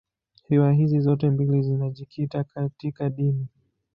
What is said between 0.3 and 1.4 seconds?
Riwaya hizi zote